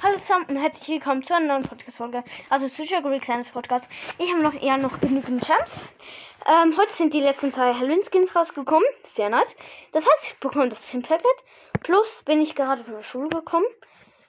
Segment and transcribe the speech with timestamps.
[0.00, 2.22] Hallo zusammen und herzlich willkommen zu einer neuen Podcast-Folge.
[2.50, 3.90] Also zu Sugar kleines Podcast.
[4.18, 5.76] Ich habe noch eher noch genügend Champs.
[6.46, 8.86] Ähm, heute sind die letzten zwei Halloween-Skins rausgekommen.
[9.16, 9.56] Sehr nice.
[9.90, 11.26] Das heißt, ich bekomme das Pin-Packet.
[11.80, 13.66] Plus bin ich gerade von der Schule gekommen.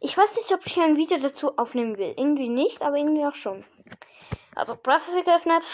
[0.00, 2.12] Ich weiß nicht, ob ich ein Video dazu aufnehmen will.
[2.14, 3.64] Irgendwie nicht, aber irgendwie auch schon.
[4.54, 5.64] Also, Browser geöffnet.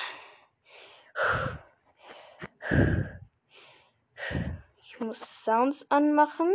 [4.85, 6.55] Ich muss Sounds anmachen.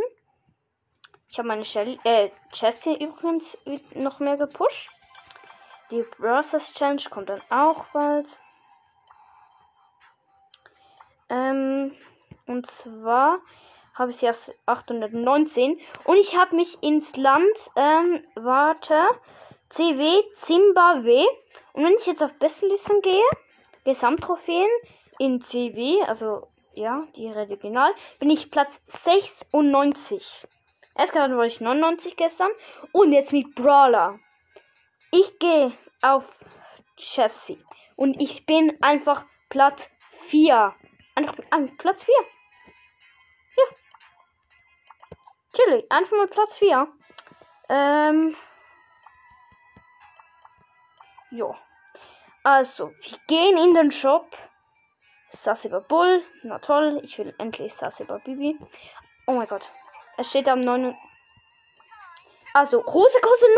[1.28, 3.56] Ich habe meine Shelly, äh, Chest hier übrigens
[3.94, 4.88] noch mehr gepusht.
[5.90, 8.26] Die Browsers Challenge kommt dann auch bald.
[11.28, 11.94] Ähm,
[12.46, 13.40] und zwar
[13.94, 19.08] habe ich sie auf 819 und ich habe mich ins Land, ähm, warte,
[19.70, 21.26] CW Zimbabwe.
[21.72, 23.24] Und wenn ich jetzt auf Bestenlisten gehe,
[23.84, 24.68] Gesamttrophäen
[25.18, 30.46] in CW, also ja, die Regional, bin ich Platz 96.
[30.96, 32.50] Erst gerade war ich 99 gestern.
[32.92, 34.18] Und jetzt mit Brawler.
[35.10, 36.24] Ich gehe auf
[36.96, 37.58] Chassis.
[37.96, 39.88] Und ich bin einfach Platz
[40.28, 40.74] 4.
[41.14, 42.14] Einfach an Platz 4.
[43.56, 43.64] Ja.
[45.54, 45.90] Chillig.
[45.90, 46.88] Einfach mal Platz 4.
[47.68, 48.36] Ähm.
[51.30, 51.54] Ja.
[52.42, 54.36] Also, wir gehen in den Shop.
[55.30, 56.24] Sassiber Bull.
[56.42, 57.00] Na toll.
[57.02, 58.58] Ich will endlich Sassiber Bibi.
[59.26, 59.68] Oh mein Gott.
[60.16, 60.96] Es steht am 9.
[62.54, 63.48] Also, Rose kostet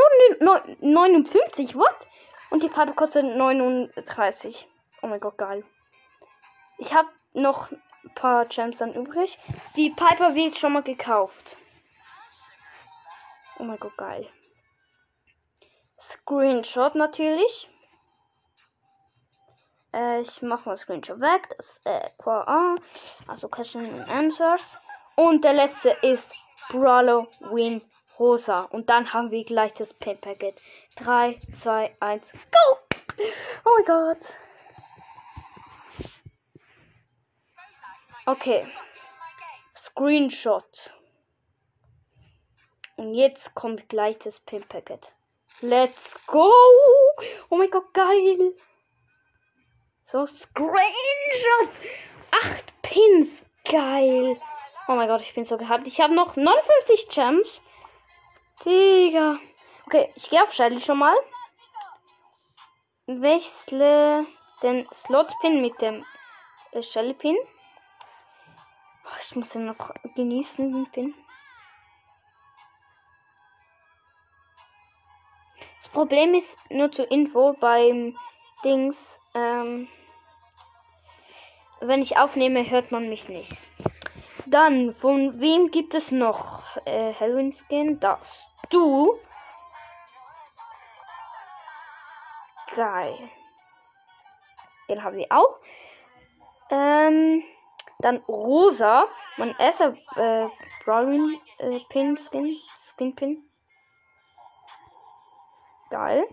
[0.41, 2.09] nur 59, what?
[2.51, 4.69] Und die Piper kostet 39.
[5.03, 5.65] Oh mein Gott, geil.
[6.79, 9.39] Ich habe noch ein paar Gems dann übrig.
[9.77, 11.57] Die Piper wird schon mal gekauft.
[13.59, 14.29] Oh mein Gott, geil.
[16.01, 17.69] Screenshot natürlich.
[19.93, 21.49] Äh, ich mache mal Screenshot weg.
[21.57, 22.77] Das äh, QA.
[23.27, 24.79] Also Question and Answers.
[25.17, 26.33] Und der letzte ist
[26.71, 27.83] Brawler Win
[28.19, 28.63] Rosa.
[28.63, 30.61] Und dann haben wir gleich das Pin Packet.
[30.97, 32.79] 3, 2, 1, go!
[33.65, 34.35] Oh mein Gott.
[38.27, 38.67] Okay.
[39.77, 40.93] Screenshot.
[42.97, 45.13] Und jetzt kommt gleich das Pin Packet.
[45.61, 46.53] Let's go!
[47.49, 48.55] Oh mein Gott, geil!
[50.07, 51.71] So, Screenshot!
[52.31, 53.45] Acht Pins!
[53.65, 54.41] Geil!
[54.91, 55.87] Oh mein Gott, ich bin so gehabt.
[55.87, 57.61] Ich habe noch 59 Gems.
[58.65, 59.39] Digga.
[59.85, 61.15] Okay, ich gehe auf Shelly schon mal.
[63.07, 64.27] Wechsle
[64.63, 66.07] den Slot-Pin mit dem
[66.73, 67.37] äh, Shelly-Pin.
[69.05, 71.15] Oh, ich muss den noch genießen, den Pin.
[75.77, 78.17] Das Problem ist nur zur Info beim
[78.65, 79.87] Dings, ähm,
[81.81, 83.53] wenn ich aufnehme, hört man mich nicht.
[84.59, 88.01] Dann, von wem gibt es noch äh, Halloween Skin?
[88.01, 88.45] Das.
[88.71, 89.17] Du.
[92.75, 93.17] Geil.
[94.89, 95.61] Den haben wir auch.
[96.71, 97.45] Ähm,
[98.01, 99.05] dann Rosa.
[99.37, 100.49] Mein erster äh,
[100.85, 102.57] Brawling äh, Pin Skin.
[102.83, 103.49] Skin Pin.
[105.91, 106.27] Geil.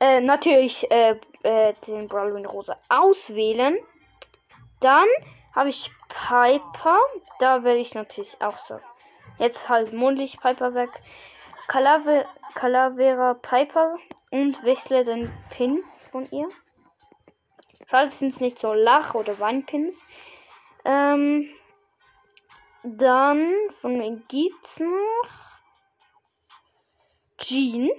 [0.00, 3.76] Äh, natürlich äh, äh, den Brawling Rosa auswählen.
[4.80, 5.06] Dann
[5.54, 6.98] habe ich Piper.
[7.38, 8.80] Da werde ich natürlich auch so.
[9.38, 10.90] Jetzt halt Mondlicht Piper weg.
[11.68, 13.96] Calave Calavera Piper
[14.30, 16.48] und wechsle den Pin von ihr.
[17.86, 20.00] Falls sind es nicht so Lach- oder Weinpins.
[20.84, 21.48] Ähm,
[22.82, 25.30] dann von mir gibt's noch
[27.38, 27.90] Jean.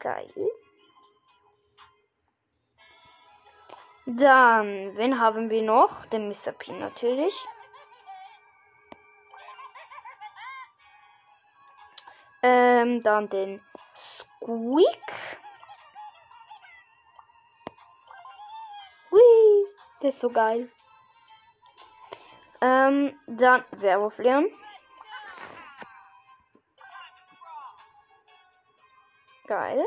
[0.00, 0.50] Geil.
[4.10, 6.06] Dann, wen haben wir noch?
[6.06, 6.52] Den Mr.
[6.52, 7.34] P natürlich.
[12.42, 13.62] Ähm, dann den
[13.94, 15.12] Squeak.
[19.10, 19.66] Hui,
[20.00, 20.72] der ist so geil.
[22.62, 24.50] Ähm, dann Werwolf Leon.
[29.46, 29.84] Geil.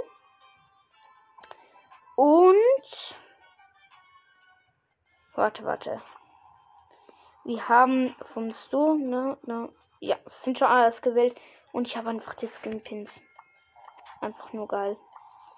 [2.16, 3.20] Und
[5.33, 6.01] Warte, warte.
[7.45, 9.69] Wir haben von Sto, ne, ne.
[10.00, 11.39] Ja, es sind schon alles gewählt.
[11.72, 13.10] Und ich habe einfach die Skin Pins.
[14.19, 14.98] Einfach nur geil.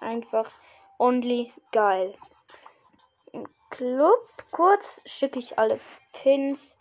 [0.00, 0.50] Einfach
[0.98, 2.16] only geil.
[3.32, 4.20] Im Club
[4.52, 5.80] kurz schicke ich alle
[6.12, 6.76] Pins.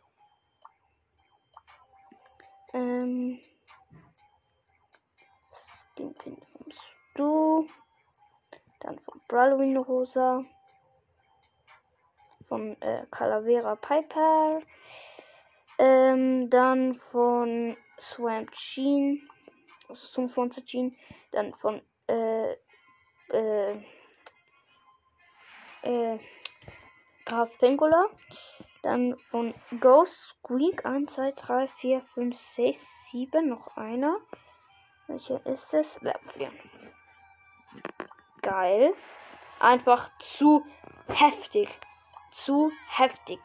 [2.73, 3.39] Ähm.
[5.93, 7.67] Skin Pin vom Stu.
[8.81, 10.43] Dann von Brawlwin Rosa
[12.53, 14.61] von äh, Calavera Piper.
[15.79, 19.21] Ähm, dann von Swamp Gene.
[19.89, 20.91] Also Sumpfmonster Gene.
[21.31, 22.51] Dann von äh,
[23.31, 23.83] äh,
[25.81, 26.19] äh,
[27.25, 27.49] Graf.
[28.83, 33.49] Dann von Ghost Squeak 1, 2, 3, 4, 5, 6, 7.
[33.49, 34.17] Noch einer.
[35.07, 36.03] Welcher ist es?
[36.03, 36.51] Werbeflier.
[38.43, 38.93] Geil.
[39.59, 40.63] Einfach zu
[41.07, 41.69] heftig.
[42.33, 43.39] Zu heftig.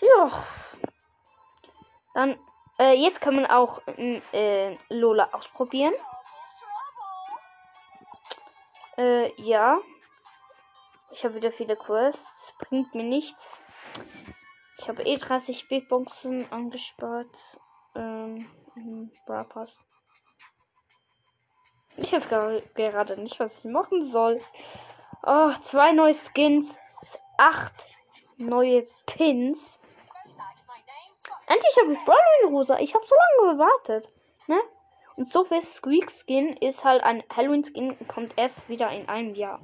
[0.00, 0.44] Ja.
[2.14, 2.38] Dann,
[2.78, 5.94] äh, jetzt kann man auch äh, Lola ausprobieren.
[8.96, 9.78] Äh, ja.
[11.12, 12.20] Ich habe wieder viele Quests.
[12.58, 13.60] Bringt mir nichts.
[14.78, 17.58] Ich habe eh 30 Bigboxen angespart.
[17.94, 18.50] Ähm,
[19.26, 19.78] Bra Pass.
[21.96, 24.40] Ich weiß gerade nicht, was ich machen soll.
[25.22, 26.78] Oh, zwei neue Skins.
[27.36, 27.98] Acht
[28.36, 29.78] neue Pins.
[31.46, 32.78] Endlich habe ich Brawling Rosa.
[32.78, 34.08] Ich habe so lange gewartet.
[34.46, 34.60] Ne?
[35.16, 39.34] Und so viel Squeak Skin ist halt ein Halloween Skin, kommt erst wieder in einem
[39.34, 39.60] Jahr.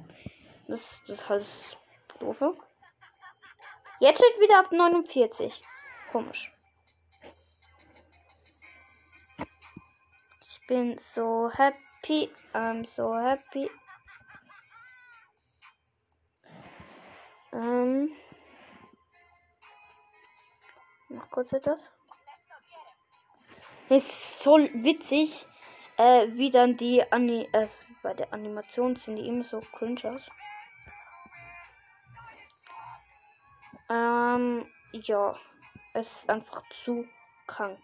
[0.67, 1.77] Das, das ist halt
[2.19, 2.37] doof.
[3.99, 5.63] Jetzt steht wieder ab 49.
[6.11, 6.53] Komisch.
[10.41, 11.86] Ich bin so happy.
[12.09, 13.69] I'm so happy.
[17.51, 18.11] Ähm.
[21.09, 21.91] Noch kurz etwas.
[23.89, 25.45] Es ist so witzig,
[25.97, 27.67] äh, wie dann die Ani äh,
[28.01, 30.29] bei der Animation sind die immer so cringe aus.
[33.89, 35.37] Ähm, ja,
[35.93, 37.05] es ist einfach zu
[37.47, 37.79] krank.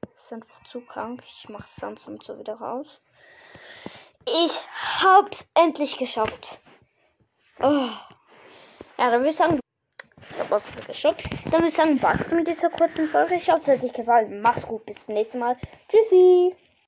[0.00, 1.22] Es ist einfach zu krank.
[1.26, 3.01] Ich mache es sonst und so wieder raus.
[4.26, 4.52] Ich
[5.00, 6.60] hab's endlich geschafft.
[7.60, 7.88] Oh.
[8.98, 9.60] Ja, dann würde ich sagen,
[10.30, 11.22] ich habe was geschafft.
[11.44, 13.34] Dann würde ich sagen, was mit dieser kurzen Folge.
[13.34, 14.40] Ich hoffe, es hat dir gefallen.
[14.40, 15.56] Mach's gut, bis zum nächsten Mal.
[15.88, 16.54] Tschüssi.